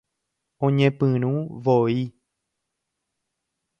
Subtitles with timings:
[0.65, 1.31] Oñepyrũ
[1.63, 1.97] voi